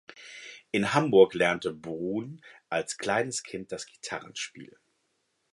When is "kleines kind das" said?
2.97-3.85